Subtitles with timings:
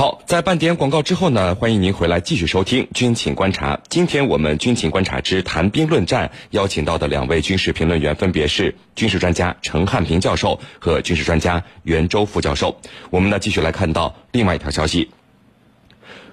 [0.00, 3.76] 好，在半点广告之后呢，欢迎您回来继续收听《军情观察》。
[3.90, 12.80] 今天我们《军情观察之谈兵论战》邀请到的两位军事评论员分别是军事专家陈汉平教授和军事专家袁周副教授。
[13.10, 15.10] 我们呢继续来看到另外一条消息：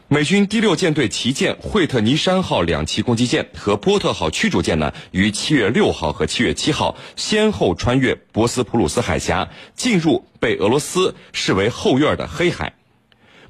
[0.08, 12.72] 美军第六舰队旗舰惠特尼山号两栖攻击舰和波特号驱逐舰呢，于七月六号和七月七号先后穿越博斯普鲁斯海峡，进入被俄罗斯视为后院的黑海。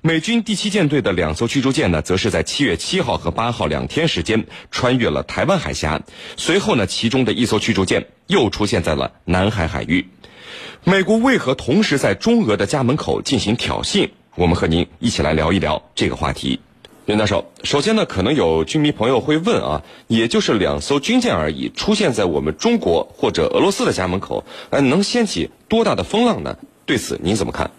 [0.08, 6.02] 美军第七舰队的两艘驱逐舰呢，则是在七月七号和八号两天时间穿越了台湾海峡。
[6.38, 10.08] 随后呢，其中的一艘驱逐舰又出现在了南海海域。
[10.86, 14.10] 美国为何同时在中俄的家门口进行挑衅？
[14.36, 16.62] 我们和您一起来聊一聊这个话题。
[17.08, 26.58] 袁教授，首先呢，可能有军迷朋友会问啊，也就是两艘军舰而已，出现在我们中国或者俄罗斯的家门口，呃，能掀起多大的风浪呢？
[26.86, 27.70] 对此您怎么看？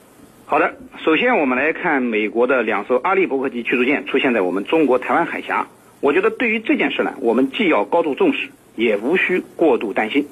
[0.51, 5.67] 好的，首先我们来看美国的两艘阿利伯克级驱逐舰出现在我们中国台湾海峡。
[6.01, 10.27] 我觉得对于这件事呢，我们既要高度重视，也无需过度担心。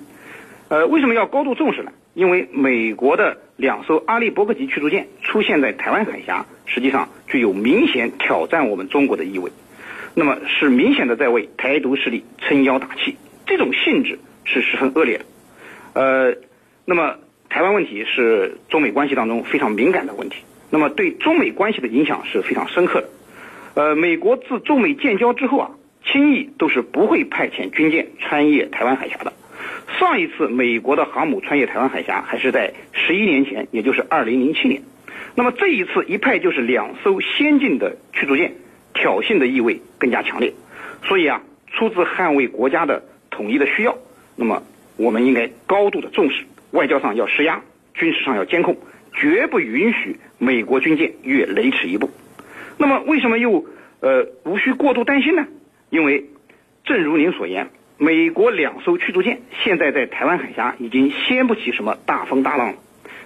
[0.70, 1.92] 呃，为什么要高度重视呢？
[2.14, 9.52] 因为美国的两艘阿利伯克级驱逐舰出现在台湾海峡，实际上具有明显挑战我们中国的意味。
[10.14, 15.24] 那么是明显的在为台独势力撑腰打气，这种性质是十分恶劣的。
[15.92, 16.36] 呃，
[16.86, 17.16] 那么。
[17.48, 20.36] 台湾问题是中美关系当中非常敏感的问题，
[20.70, 23.08] 那么对中美关系的影响是非常深刻的。
[23.74, 25.70] 呃，美国自中美建交之后啊，
[26.04, 29.32] 轻易都是不会派遣军舰穿越台湾海峡的。
[29.98, 34.82] 上一次美国的航母穿越台湾海峡还是在十一年前，也就是二零零七年。
[35.34, 38.54] 那么这一次一派就是两艘先进的驱逐舰，
[38.94, 40.52] 挑衅的意味更加强烈。
[41.04, 43.96] 所以啊，出自捍卫国家的统一的需要，
[44.34, 44.62] 那么
[44.96, 46.44] 我们应该高度的重视。
[46.76, 47.62] 外交上要施压，
[47.94, 48.76] 军事上要监控，
[49.14, 52.10] 绝不允许美国军舰越雷池一步。
[52.76, 53.64] 那么，为什么又
[54.00, 55.46] 呃无需过度担心呢？
[55.88, 56.26] 因为，
[56.84, 62.74] 正如您所言，美国两艘驱逐舰现在在台湾海峡已经掀不起什么大风大浪了。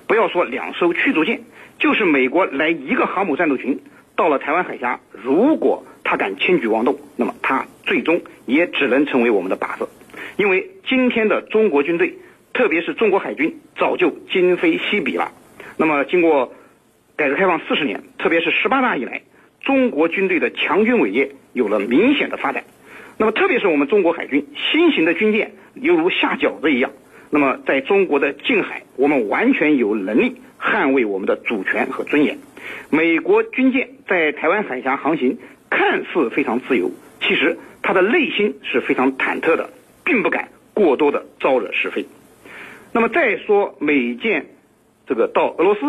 [0.07, 1.41] 不要说两艘驱逐舰，
[1.81, 3.81] 就是美国来一个航母战斗群
[4.15, 9.89] 到了台湾海峡，如果他敢轻举妄动，那么他最终也只能成为我们的靶子。
[10.37, 12.15] 因为今天的中国军队。
[12.53, 15.33] 特别是中国海军早就今非昔比了。
[15.77, 16.53] 那么，经过
[17.17, 19.23] 改革开放四十年，特别是十八大以来，
[19.61, 22.65] 中国军队的强军伟业有了明显的发展。
[23.17, 26.91] 那么，特别是我们中国海军新型的军舰犹如下饺子一样。
[27.31, 32.39] 那么，在中国的近海，我们完全有能力捍卫我们的主权和尊严。
[32.91, 35.39] 美国军舰在台湾海峡航行，
[35.71, 36.91] 看似非常自由，
[37.23, 39.71] 其实他的内心是非常忐忑的，
[40.05, 42.05] 并不敢过多的招惹是非。
[42.93, 44.47] 那么再说美舰
[45.07, 45.81] 这个到俄罗斯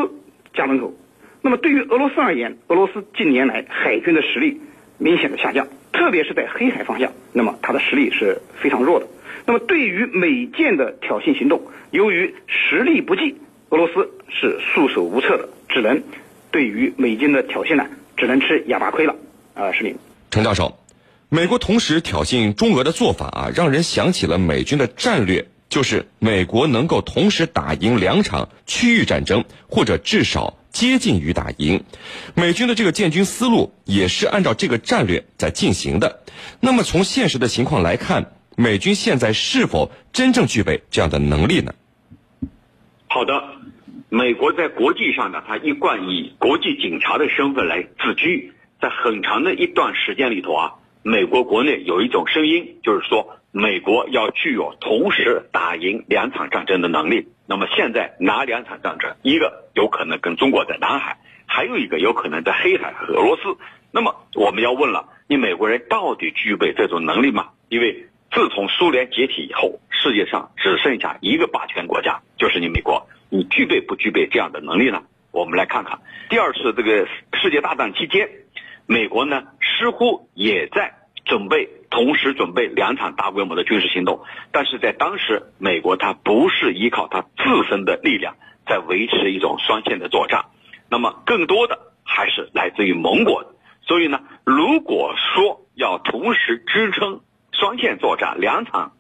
[0.54, 0.94] 家门口，
[1.42, 4.62] 那么对于俄罗斯而言，俄罗斯近年来海军的实力
[4.98, 9.08] 明显的下降，特别是在黑海方向，那么它的实力是非常弱的。
[9.46, 13.38] 那么对于美舰的挑衅行动，由于实力不济，
[13.70, 16.04] 俄罗斯是束手无策的，只能
[16.52, 19.16] 对于美军的挑衅呢，只能吃哑巴亏了。
[19.56, 19.96] 啊，石林，
[20.30, 20.78] 程教授，
[21.30, 25.48] 美国同时挑衅中俄的做法啊，让人想起了美军的战略。
[25.72, 31.86] 就是美国能够同时打赢两场区域战争，或者至少接近于打赢。
[32.36, 36.24] 美军的这个建军思路也是按照这个战略在进行的。
[36.60, 41.74] 那么从现实的情况来看，美军现在是否真正具备这样的能力呢？
[43.08, 43.42] 好的，
[44.10, 48.52] 美国在国际上呢，它一贯以国际警察的身份来自居。
[48.82, 53.38] 在很长的一段时间里头啊，美国国内有一种声音，就是说。
[53.52, 57.28] 美国要具有同时打赢两场战争的能力。
[57.46, 59.16] 那么现在哪两场战争？
[59.24, 63.58] 一个有可能跟中国在南海，还有一个有可能在黑海和俄罗斯。
[63.92, 67.50] 那么我们要问了：你美国人到底具备这种能力吗？
[67.68, 73.08] 因为自从苏联解体以后，世界上只剩下一个霸权国家，就是你美国。
[73.30, 75.04] 你具备不具备这样的能力呢？
[75.32, 76.00] 我们来看看，
[76.30, 78.30] 第二次这个世界大战期间，
[78.86, 80.94] 美国呢似乎也在
[81.32, 81.70] 准备。
[81.90, 84.22] 同时准备两场大规模的军事行动，
[84.54, 90.46] 但是在当时，美国它不是依靠它自身的力量在维持一种双线的作战，
[90.90, 93.56] 那么更多的还是来自于盟国。
[93.82, 97.20] 所以呢，如果说要同时支撑
[97.52, 98.94] 双线作战两场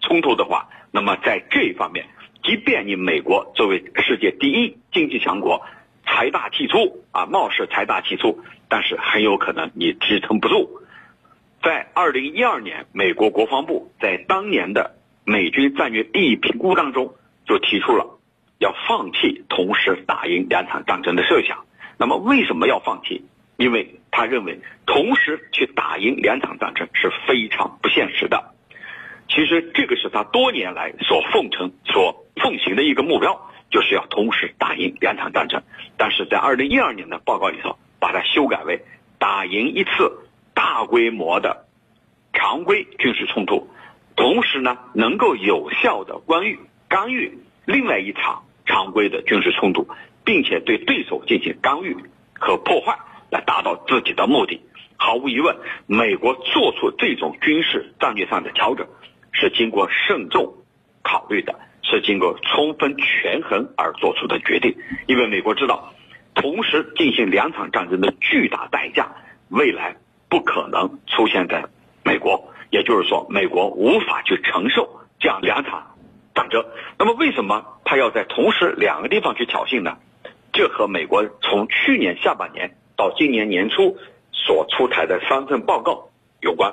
[0.00, 2.06] 冲突的话，那么在这一方面，
[2.44, 5.62] 即便你美国作为世界第一经济强国，
[6.06, 8.38] 财大气粗啊，貌似财大气粗，
[8.68, 10.78] 但是很有可能你支撑不住。
[11.62, 17.14] 在二零一二年，美国国防部在当年的美军战略利益评估当中，
[17.46, 18.18] 就提出了
[18.58, 21.64] 要放弃同时打赢两场战争的设想。
[21.98, 23.24] 那么为什么要放弃？
[23.58, 28.52] 因为他认为同时去打赢两场战争是非常不现实的。
[29.28, 35.62] 其实这个是他多年来所奉承、所奉行的一个目标，就是要同时打赢两场战争。
[35.96, 38.82] 但是在二零一二年的报告里头，把它修改为
[39.18, 40.28] 打赢一次
[40.82, 41.66] 大规模的
[42.32, 43.68] 常规军事冲突，
[44.16, 46.58] 同时呢能够有效的干预
[46.88, 49.86] 干预另外一场常规的军事冲突，
[50.24, 51.96] 并且对对手进行干预
[52.34, 52.98] 和破坏。
[53.30, 54.60] 来达到自己的目的，
[54.96, 55.56] 毫无疑问，
[55.86, 58.88] 美国做出这种军事战略上的调整，
[59.30, 60.52] 是经过慎重
[61.02, 64.74] 考虑的，是经过充分权衡而做出的决定。
[65.06, 65.94] 因为美国知道，
[66.34, 69.14] 同时进行两场战争的巨大代价，
[69.48, 69.96] 未来
[70.32, 71.66] 不可能出现在
[72.02, 75.94] 美国，也就是说，美国无法去承受这样两场
[76.34, 76.64] 战争。
[76.98, 79.98] 那么，为什么他要在同时两个地方去挑衅呢？
[80.54, 82.78] 这和美国从去年下半年。
[82.96, 83.98] 到今年年初
[84.32, 86.08] 所出台的三份报告
[86.40, 86.72] 有关，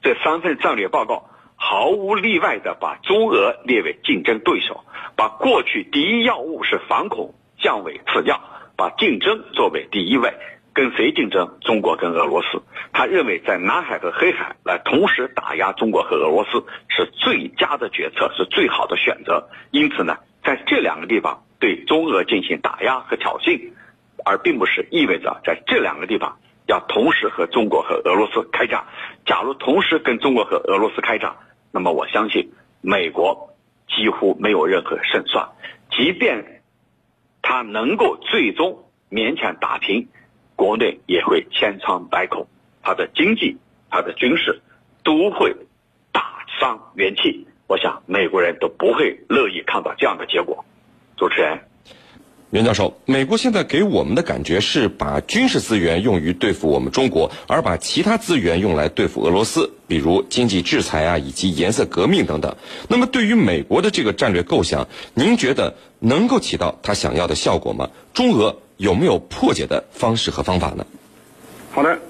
[0.00, 4.84] 这三份战略报告毫无例外的把中俄列为竞争对手，
[5.16, 8.40] 把过去第一要务是反恐降为次要，
[8.76, 10.32] 把竞争作为第一位。
[10.72, 11.58] 跟谁竞争？
[11.60, 12.62] 中国跟俄罗斯。
[12.92, 19.48] 他认为在南海和黑海来同时打压中国和俄罗斯是最佳的决策，是最好的选择。
[19.70, 23.72] 因此呢，在这两个地方对中俄进行打压和挑衅。
[24.22, 26.36] 而并不是意味着在这两个地方
[26.66, 28.84] 要同时和中国和俄罗斯开战。
[29.24, 31.36] 假如同时跟中国和俄罗斯开战，
[31.72, 32.52] 那么我相信
[32.82, 33.54] 美国
[33.88, 35.48] 几乎没有任何胜算。
[35.90, 36.60] 即便
[37.40, 40.08] 他能够最终勉强打平，
[40.60, 42.46] 国内也会千疮百孔，
[42.82, 43.56] 它的经济、
[43.88, 44.60] 它的军事
[45.02, 45.56] 都会
[46.12, 47.46] 大伤元气。
[47.66, 50.62] 我想美国人都不会乐意看到这样的结果。
[51.16, 51.69] 主持人。
[52.50, 62.56] 袁教授，美国现在给我们的感觉是把军事资源用于对付我们中国，而把其他资源用来对付俄罗斯，比如经济制裁啊，以及颜色革命等等。
[62.88, 67.88] 那么，对于美国的这个战略构想，您觉得能够起到他想要的效果吗？
[68.12, 70.84] 中俄有没有破解的方式和方法呢？
[71.70, 72.00] 好的，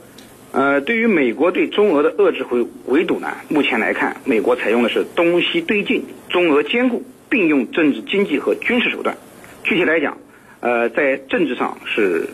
[0.53, 9.19] 呃，对于美国对中俄的遏制和围堵呢，目前来看，美国采用的是东西对进、中俄兼顾，并用政治、经济和军事手段。
[9.63, 10.17] 具体来讲，
[10.61, 12.29] 呃，在政治上是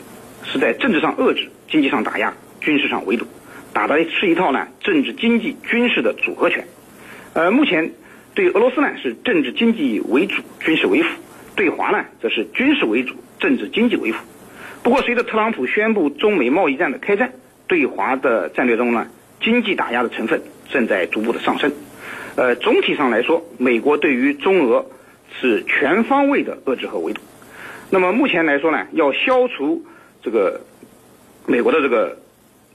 [0.45, 3.27] 是在政治上遏制，经济上打压，军事上围堵，
[3.73, 6.67] 打的是一套呢政治、经济、军事的组合拳。
[7.35, 7.93] 呃，目前
[8.35, 11.09] 对俄罗斯呢是政治经济为主，军事为辅；
[11.55, 14.25] 对华呢则是军事为主，政治经济为辅。
[14.83, 17.33] 不过，随着特朗普宣布中美贸易战的开战，
[17.67, 19.09] 对华的战略中呢，
[19.41, 21.73] 经济打压的成分正在逐步的上升。
[22.37, 24.87] 呃，总体上来说，美国对于中俄
[25.41, 27.21] 是全方位的遏制和围堵。
[27.89, 29.85] 那么目前来说呢，要消除
[30.21, 30.61] 这个
[31.47, 32.19] 美国的这个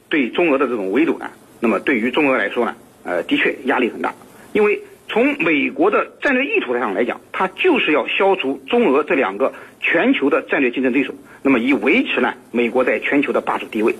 [0.09, 1.29] 对中俄的这种围堵呢，
[1.59, 4.13] 那么对于中俄来说呢，呃，的确压力很大。
[4.53, 13.93] 因为从美国的战略意图上来讲，它就是要消除中俄这两个全球的战略竞争对手，那么以维持呢美国在全球的霸主地位。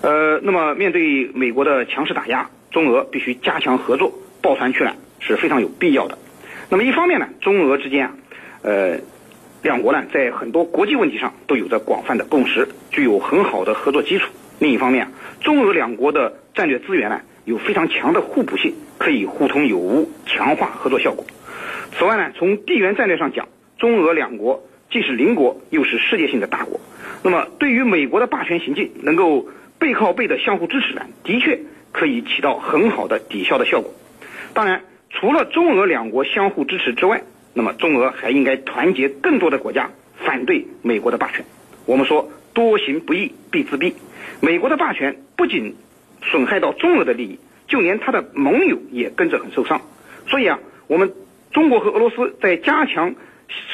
[0.00, 6.16] 呃，那么面对美国的强势打压，中俄必须加强合作，抱团取暖是非常有必要的。
[6.70, 8.14] 那么一方面呢，中俄之间啊，
[8.62, 8.98] 呃。
[9.62, 14.30] 两国呢，在很多国际问题上都有着广泛的共识，具有很好的合作基础。
[14.60, 15.08] 另一方面，
[15.40, 21.24] 中俄两国的战略资源呢，有非常强的互补性，可以互通有无，强化合作效果。
[21.96, 26.80] 此外呢，从地缘战略上讲，中俄两国既是邻国，又是世界性的大国。
[27.22, 31.58] 那么，对于美国的霸权行径，能够背靠背的相互支持呢，的确
[31.90, 33.92] 可以起到很好的抵消的效果。
[34.54, 37.22] 当然，除了中俄两国相互支持之外，
[37.54, 41.44] 那么，中俄还应该团结更多的国家反对美国的霸权。
[41.86, 43.94] 我们说，多行不义必自毙。
[44.40, 45.74] 美国的霸权不仅
[46.22, 49.80] 损害到中俄的利益，就连他的盟友也跟着很受伤。
[50.28, 51.12] 所以啊，我们
[51.50, 53.14] 中国和俄罗斯在加强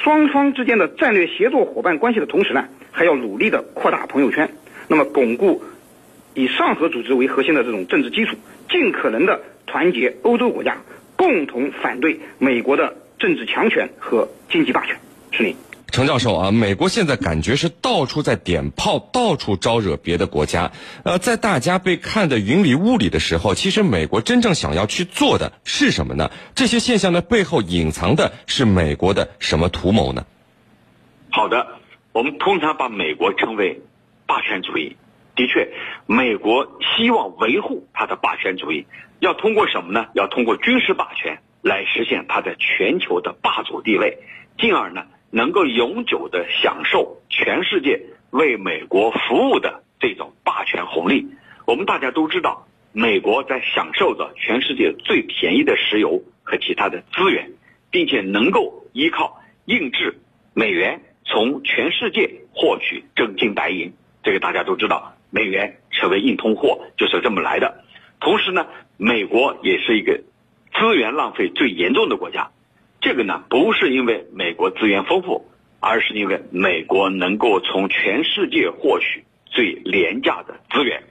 [0.02, 4.48] 双方之间的战略协作伙伴关系的同时呢，还要努力的扩大朋友圈，
[4.88, 5.62] 那么巩固
[6.32, 8.36] 以上合组织为核心的这种政治基础，
[8.70, 10.78] 尽可能的团结欧洲国家，
[11.16, 12.96] 共同反对美国的。
[13.18, 14.98] 政治强权和经济霸权，
[15.30, 15.56] 是你，
[15.88, 16.50] 程教授啊。
[16.50, 20.72] 美国现在感觉是到处在点炮，到处招惹别的国家。
[21.04, 26.30] 呃，在大家被看得云里雾里的时候，其实美国真正想要去做的是什么呢？
[26.54, 30.26] 这些现象的背后隐藏的是美国的什么图谋呢？
[31.30, 31.66] 好的，
[32.12, 33.80] 我们通常把美国称为
[34.26, 34.96] 霸权主义。
[35.36, 35.68] 的确，
[36.06, 38.86] 美国希望维护它的霸权主义，
[39.18, 40.06] 要通过什么呢？
[40.14, 41.40] 要通过军事霸权。
[41.64, 44.18] 来实现它在全球的霸主地位，
[44.58, 51.26] 进而呢能够永久的享受全世界为美国服务的这种霸权红利。
[51.64, 57.52] 我们大家都知道，美国在享受着全世界最便宜的石油和其他的资源，
[57.90, 60.20] 并且能够依靠印制
[60.52, 63.94] 美元从全世界获取真金白银。
[64.22, 67.82] 这个大家都知道，美元成为硬通货就是这么来的。
[68.20, 68.66] 同时呢，
[68.98, 70.22] 美国也是一个
[70.78, 72.50] 资源浪费最严重的国家。
[73.00, 81.04] 这个呢，不是因为美国资源丰富，而是因为美国能够从全世界获取最廉价的资源。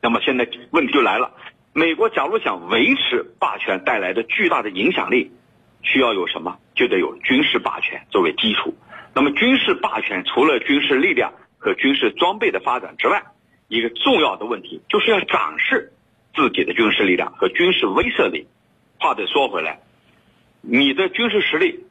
[0.00, 1.32] 那么现在问题就来了，
[1.72, 5.32] 美国假如想维持霸权带来的巨大的影响力，
[5.82, 6.58] 需要有什么？
[6.74, 8.74] 就得有军事霸权作为基础。
[9.14, 13.22] 那么军事霸权除了军事力量和军事装备的发展之外，
[13.68, 15.92] 一个重要的问题就是要展示
[16.34, 18.46] 自己的军事力量和军事威慑力。
[18.98, 19.80] 话得说回来。
[20.60, 21.84] 你的军事实力，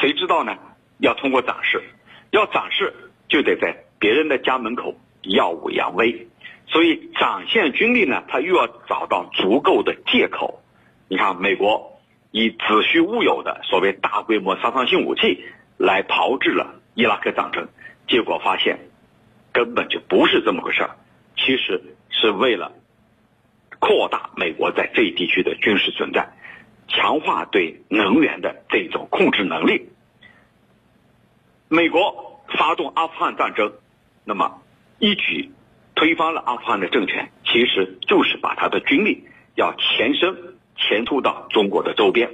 [0.00, 0.56] 谁知道呢？
[0.98, 1.82] 要通过展示，
[2.30, 2.92] 要展示
[3.28, 6.26] 就得在别人的家门口耀武扬威，
[6.66, 10.62] 所以展现军力呢，他又要找到足够的借口。
[11.08, 12.00] 你看，美国
[12.30, 15.44] 以子虚乌有的所谓大规模杀伤性武器
[15.76, 17.68] 来炮制了伊拉克战争，
[18.08, 18.78] 结果发现
[19.52, 20.96] 根本就不是这么回事儿，
[21.36, 22.72] 其实是为了
[23.78, 26.28] 扩大美国在这一地区的军事存在。
[26.90, 29.90] 强化对能源的这种控制能力。
[31.68, 33.74] 美国发动阿富汗战争，
[34.24, 34.62] 那么
[34.98, 35.50] 一举
[35.94, 42.30] 推翻了阿富汗的政权，其实就是把他的军力要前伸前突到中国的周边，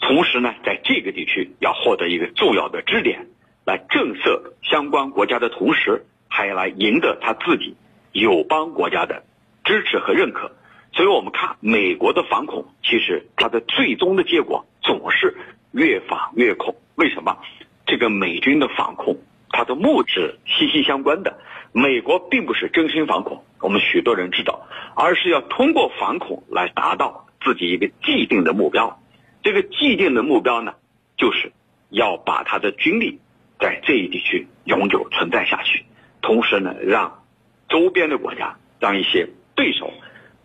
[0.00, 3.28] 同时呢，在这个地区要获得一个重要的支点，
[3.64, 7.76] 来震慑相关国家的同时，还要来赢得他自己
[8.10, 9.22] 友邦国家的
[9.64, 10.52] 支持和认可。
[10.92, 15.36] 所以我们看美国的反恐，其实它的最终的结果总是
[15.72, 16.76] 越反越恐。
[16.96, 17.38] 为什么？
[17.86, 19.16] 这个美军的反恐，
[19.50, 21.38] 它的目的息息相关的。
[21.72, 29.00] 美国并不是真心反恐，我们许多人知道，而是要通过反恐来达到自己一个既定的目标。
[29.42, 30.74] 这个既定的目标呢，
[31.16, 31.52] 就是
[31.88, 33.18] 要把他的军力
[33.58, 35.86] 在这一地区永久存在下去，
[36.20, 37.24] 同时呢，让
[37.70, 39.90] 周边的国家，让一些对手。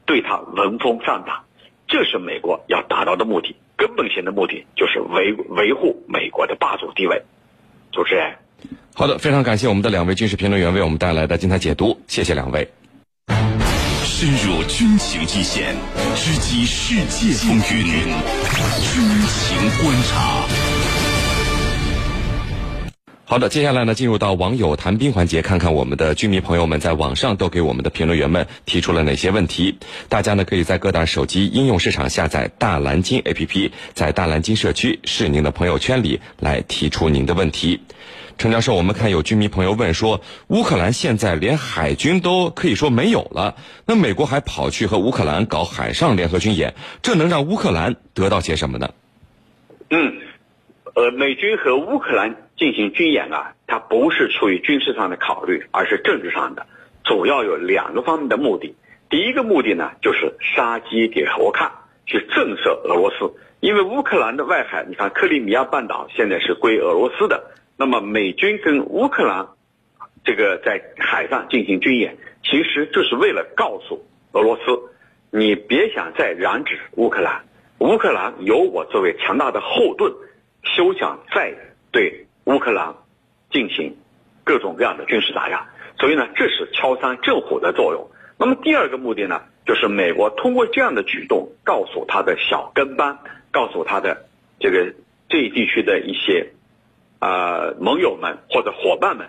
[0.06, 1.36] 对他闻风丧胆，
[1.86, 7.22] 这是美国要达到的目的，根本性的目的就是维维护美国的霸主地位。
[7.92, 8.38] 主持人，
[8.96, 12.66] 好的，非常感谢我们的两位军事评论员为我们带来的精彩解读，谢谢两位。
[14.06, 15.76] 深入军情一线，
[16.16, 18.06] 直击世界风云，
[18.80, 20.77] 军情观察。
[23.30, 29.80] 好的，接下来呢，进入到网友谈兵环节，看看我们的居民朋友们在网上都给我们的评论员们提出了哪些问题。
[30.08, 37.82] 大家呢，可以在各大手机应用市场下载大蓝鲸 APP，在大蓝鲸社区是您的朋友圈里来提出您的问题。
[38.38, 48.92] 陈教授，我们看有居民朋友问说，乌克兰现在连海军都可以说没有了，那美国还跑去和乌克兰搞海上联合军演，这能让乌克兰得到些什么呢？
[49.90, 50.16] 嗯，
[50.96, 52.47] 呃，美军和乌克兰。
[52.58, 56.66] 进行军演啊，它不是出于军事上的考虑，而是政治上的，
[57.04, 58.76] 主要有两个方面的目的。
[59.10, 61.72] 第一个目的呢，就是杀鸡给猴看，
[62.06, 63.32] 去震慑俄罗斯。
[63.60, 69.48] 因为乌克兰的外海，你看克里米亚半岛现在是归俄罗斯的，那么美军跟乌克兰
[70.24, 74.64] 这个在海上进行军演，其实就是为了告诉俄罗斯，
[75.32, 77.46] 你别想再染指乌克兰，
[77.80, 80.14] 乌克兰有我作为强大的后盾，
[80.64, 81.54] 休想再
[81.92, 82.27] 对。
[82.48, 82.96] 乌克兰
[83.52, 83.98] 进行
[84.46, 85.68] 各种各样的军事打压，
[86.00, 88.10] 所以呢，这是敲山震虎的作用。
[88.38, 93.20] 那么第二个目的呢，就是美国通过这样的举动，告诉他的小跟班，
[93.52, 94.28] 告诉他的
[94.62, 94.94] 这个
[95.28, 96.54] 这一地区的一些
[97.20, 99.28] 啊盟友们或者伙伴们，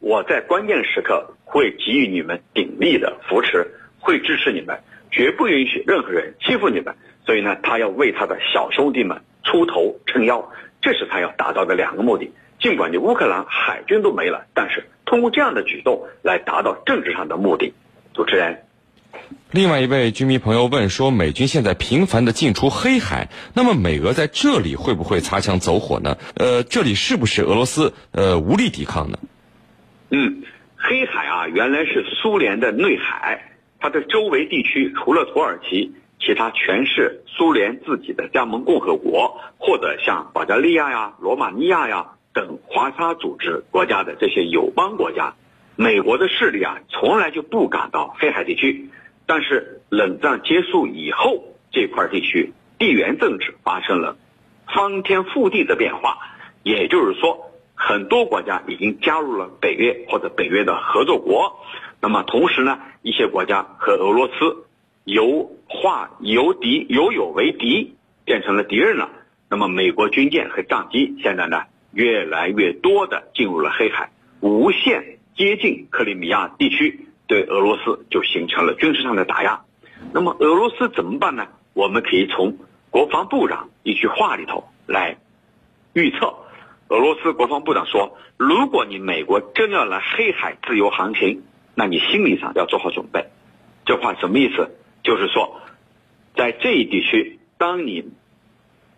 [0.00, 3.64] 我在关键时刻会给予你们鼎力的扶持，
[4.00, 4.80] 会支持你们，
[5.12, 6.96] 绝不允许任何人欺负你们。
[7.24, 10.50] 所以呢，他要为他的小兄弟们出头撑腰，
[10.82, 12.32] 这是他要达到的两个目的。
[12.58, 17.74] 尽管你乌克兰海军都没了，但是通过这样的举动来达到政治上的目的。
[18.14, 18.64] 主持人，
[19.50, 26.16] 另外一位居民朋友问说，美军现在频繁的进出黑海，那么美俄在这里会不会擦枪走火呢？
[26.34, 29.18] 呃，这里是不是俄罗斯呃无力抵抗呢？
[30.10, 30.42] 嗯，
[30.76, 42.12] 黑海啊，原来是苏联的内海，它的周围地区除了土耳其，其他全是苏联自己的加盟共和国，或者像保加利亚呀、罗马尼亚呀。
[42.36, 45.36] 等华沙组织国家的这些友邦国家，
[45.74, 48.90] 美国的势力啊，从来就不敢到黑海地区。
[49.24, 54.18] 但是冷战结束以后，这块地区地缘政治发生了
[54.66, 56.18] 翻天覆地的变化。
[56.62, 61.56] 也就是说，很多国家已经加入了北约或者北约的合作国。
[62.02, 64.66] 那么同时呢，一些国家和俄罗斯
[65.04, 69.08] 由化由敌由友为敌，变成了敌人了。
[69.48, 71.62] 那么美国军舰和战机现在呢，
[71.96, 74.10] 越来越多的进入了黑海，
[74.40, 79.62] 无限接近克里米亚地区，对俄罗斯就形成了军事上的打压。
[80.12, 81.48] 那么俄罗斯怎么办呢？
[81.72, 82.58] 我们可以从
[82.90, 85.16] 国防部长一句话里头来
[85.94, 86.34] 预测。
[86.88, 91.42] 俄罗斯国防部长说：“如果你美国真要来黑海自由航行，
[91.74, 93.24] 那你心理上要做好准备。”
[93.86, 94.76] 这话什么意思？
[95.02, 95.62] 就是说，
[96.36, 98.10] 在这一地区，当你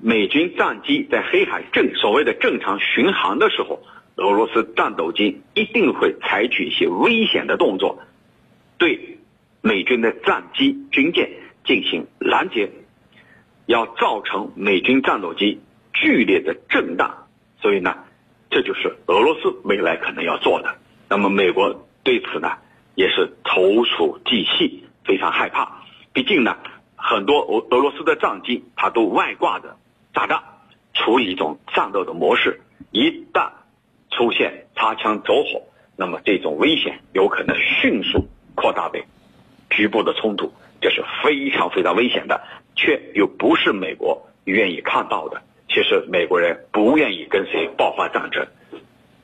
[0.00, 3.83] 美军战机在黑海正所谓的正常巡航的时候，
[4.14, 7.99] 俄罗斯战斗机一定会采取一些危险的动作，
[8.78, 9.19] 对
[9.61, 11.28] 美军的战机军舰
[11.64, 12.71] 进行拦截，
[13.67, 15.61] 要造成美军战斗机
[15.93, 17.26] 剧烈的震荡。
[17.61, 17.97] 所以呢，
[18.50, 20.76] 这就是俄罗斯未来可能要做的。
[21.09, 22.52] 那么美国对此呢，
[22.95, 25.83] 也是投鼠忌器，非常害怕。
[26.12, 26.57] 毕竟呢，
[26.95, 29.76] 很多俄俄罗斯的战机它都外挂着
[30.19, 30.43] 炸弹，
[30.95, 32.61] 处于一种战斗的模式。
[32.91, 33.51] 一旦
[34.11, 35.63] 出现擦枪走火，
[35.95, 39.05] 那么这种危险有可能迅速扩大为
[39.71, 42.41] 局部的冲突，这是非常非常危险的，
[42.75, 45.41] 却又不是美国愿意看到的。
[45.69, 48.45] 其实美国人不愿意跟谁爆发战争。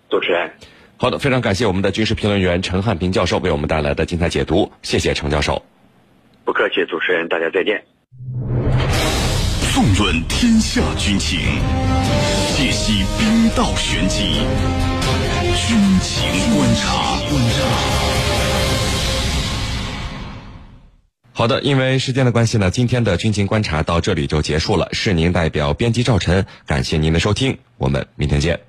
[0.08, 0.52] 主持人，
[0.96, 5.60] 好的，非常感谢我们的军事评论员陈汉平教授为我们带来的精彩解读，谢谢陈教授。
[6.44, 7.93] 不客气，主持人，大家再见。
[9.98, 11.38] 论天下军情，
[12.56, 14.18] 解析兵道玄机，
[15.54, 17.14] 军情观察。
[21.32, 24.88] 好的，因为时间的关系呢，今天的军情观察到这里就结束了。
[24.90, 28.64] 是您代表编辑赵晨，感谢您的收听，我们明天见。